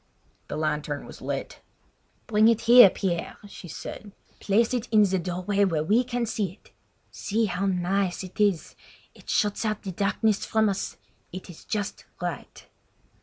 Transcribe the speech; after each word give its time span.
The 0.47 0.57
lantern 0.57 1.05
was 1.05 1.21
lit. 1.21 1.61
"Bring 2.25 2.47
it 2.47 2.61
here, 2.61 2.89
Pierre," 2.89 3.37
she 3.47 3.67
said. 3.67 4.13
"Place 4.39 4.73
it 4.73 4.87
in 4.89 5.03
the 5.03 5.19
doorway 5.19 5.63
where 5.63 5.83
we 5.83 6.03
can 6.03 6.25
see 6.25 6.53
it. 6.53 6.71
See 7.11 7.45
how 7.45 7.67
nice 7.67 8.23
it 8.23 8.39
is! 8.39 8.75
It 9.13 9.29
shuts 9.29 9.63
out 9.63 9.83
the 9.83 9.91
darkness 9.91 10.43
from 10.43 10.69
us; 10.69 10.97
it 11.31 11.51
is 11.51 11.63
just 11.65 12.05
right!" 12.19 12.65